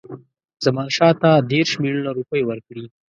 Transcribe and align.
زمانشاه 0.65 1.13
ته 1.21 1.29
دېرش 1.51 1.71
میلیونه 1.81 2.11
روپۍ 2.19 2.41
ورکړي. 2.45 2.83